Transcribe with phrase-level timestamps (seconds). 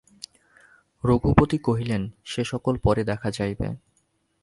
[1.03, 2.01] রঘুপতি কহিলেন,
[2.25, 3.67] সে–সকল পরে দেখা যাইবে।